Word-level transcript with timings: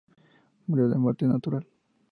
Murió 0.65 0.89
de 0.89 0.97
muerte 0.97 1.27
natural. 1.27 1.63